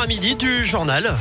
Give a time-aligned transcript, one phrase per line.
[0.00, 1.14] à midi du journal.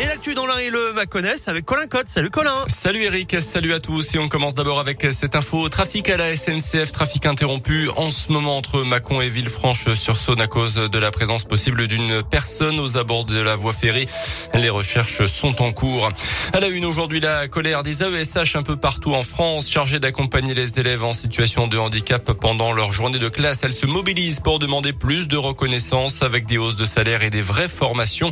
[0.00, 2.08] Et l'actu dans l'un et le Maconnaisse avec Colin Cotte.
[2.08, 2.54] Salut Colin.
[2.66, 4.14] Salut Eric, salut à tous.
[4.14, 5.68] Et on commence d'abord avec cette info.
[5.68, 10.74] Trafic à la SNCF, trafic interrompu en ce moment entre Mâcon et Villefranche-sur-Saône à cause
[10.74, 14.08] de la présence possible d'une personne aux abords de la voie ferrée.
[14.54, 16.08] Les recherches sont en cours.
[16.52, 20.54] À la une aujourd'hui, la colère des AESH un peu partout en France, chargée d'accompagner
[20.54, 23.62] les élèves en situation de handicap pendant leur journée de classe.
[23.62, 27.42] Elles se mobilisent pour demander plus de reconnaissance avec des hausses de salaire et des
[27.42, 28.30] vraies formations.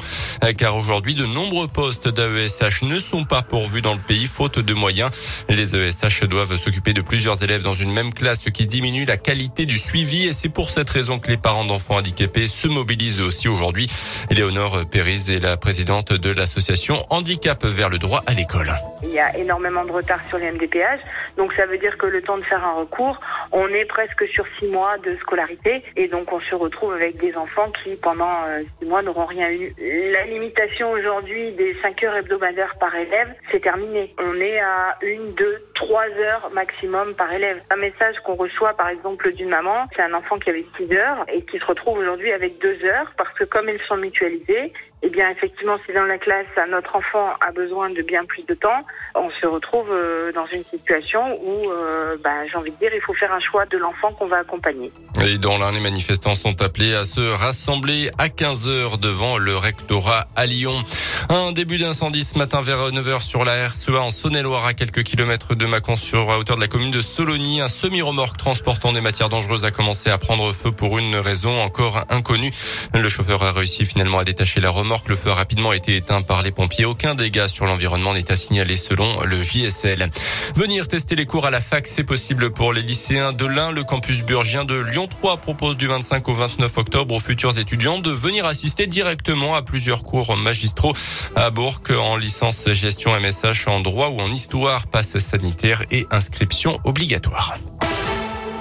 [0.56, 4.74] Car aujourd'hui, de nombreux postes d'AESH ne sont pas pourvus dans le pays faute de
[4.74, 5.10] moyens.
[5.48, 9.16] Les AESH doivent s'occuper de plusieurs élèves dans une même classe, ce qui diminue la
[9.16, 13.20] qualité du suivi et c'est pour cette raison que les parents d'enfants handicapés se mobilisent
[13.20, 13.86] aussi aujourd'hui.
[14.30, 18.70] Léonore Péris est la présidente de l'association Handicap vers le droit à l'école.
[19.02, 21.00] Il y a énormément de retard sur les MDPH,
[21.36, 23.18] donc ça veut dire que le temps de faire un recours,
[23.52, 27.36] on est presque sur six mois de scolarité et donc on se retrouve avec des
[27.36, 29.74] enfants qui pendant euh, six mois n'auront rien eu.
[30.12, 34.14] La limitation aujourd'hui des cinq heures hebdomadaires par élève, c'est terminé.
[34.18, 37.60] On est à une, deux, trois heures maximum par élève.
[37.70, 41.24] Un message qu'on reçoit par exemple d'une maman, c'est un enfant qui avait six heures
[41.32, 45.08] et qui se retrouve aujourd'hui avec deux heures parce que comme ils sont mutualisés, eh
[45.08, 48.84] bien effectivement si dans la classe notre enfant a besoin de bien plus de temps,
[49.14, 53.00] on se retrouve euh, dans une situation où euh, bah, j'ai envie de dire il
[53.00, 54.90] faut faire un choix de l'enfant qu'on va accompagner.
[55.22, 59.56] Et dans l'un, les manifestants sont appelés à se rassembler à 15 heures devant le
[59.56, 60.84] rectorat à Lyon.
[61.28, 65.54] Un début d'incendie ce matin vers 9h sur la RCEA en Saône-et-Loire à quelques kilomètres
[65.54, 67.60] de Mâcon sur à hauteur de la commune de Sologny.
[67.60, 72.04] Un semi-remorque transportant des matières dangereuses a commencé à prendre feu pour une raison encore
[72.08, 72.50] inconnue.
[72.94, 75.08] Le chauffeur a réussi finalement à détacher la remorque.
[75.08, 76.84] Le feu a rapidement été éteint par les pompiers.
[76.84, 80.10] Aucun dégât sur l'environnement n'est à signaler selon le JSL.
[80.56, 83.70] Venir tester les cours à la fac, c'est possible pour les lycéens de l'Ain.
[83.72, 87.98] Le campus burgien de Lyon 3 propose du 25 au 29 octobre aux futurs étudiants
[87.98, 90.92] de venir assister directement à plusieurs cours magistraux
[91.36, 96.78] à Bourg en licence gestion MSH en droit ou en histoire, passe sanitaire et inscription
[96.84, 97.58] obligatoire.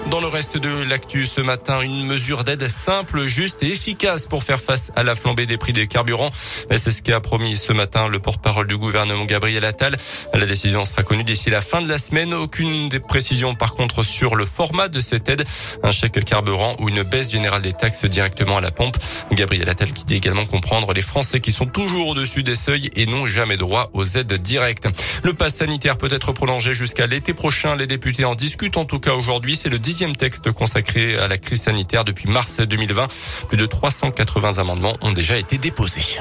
[0.09, 4.43] Dans le reste de l'actu ce matin, une mesure d'aide simple, juste et efficace pour
[4.43, 6.31] faire face à la flambée des prix des carburants.
[6.33, 9.97] C'est ce qu'a promis ce matin le porte-parole du gouvernement Gabriel Attal.
[10.33, 12.33] La décision sera connue d'ici la fin de la semaine.
[12.33, 15.43] Aucune des précisions par contre sur le format de cette aide.
[15.83, 18.97] Un chèque carburant ou une baisse générale des taxes directement à la pompe.
[19.31, 23.05] Gabriel Attal qui dit également comprendre les Français qui sont toujours au-dessus des seuils et
[23.05, 24.87] n'ont jamais droit aux aides directes.
[25.23, 27.75] Le pass sanitaire peut être prolongé jusqu'à l'été prochain.
[27.75, 29.55] Les députés en discutent en tout cas aujourd'hui.
[29.55, 33.07] C'est le dixième texte consacré à la crise sanitaire depuis mars 2020.
[33.47, 36.19] Plus de 380 amendements ont déjà été déposés.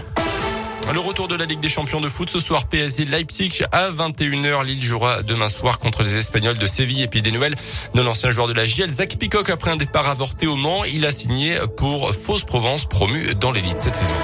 [0.92, 4.64] Le retour de la Ligue des Champions de foot ce soir PSG Leipzig à 21h.
[4.64, 7.56] Lille jouera demain soir contre les Espagnols de Séville et puis des nouvelles
[7.94, 10.84] de l'ancien joueur de la JL Zach Picoc après un départ avorté au Mans.
[10.84, 14.14] Il a signé pour Fausse Provence promu dans l'élite cette saison.